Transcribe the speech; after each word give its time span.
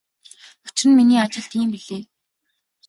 Учир 0.65 0.87
нь 0.89 0.97
миний 0.97 1.21
ажил 1.23 1.45
тийм 1.51 1.67
билээ. 1.73 2.01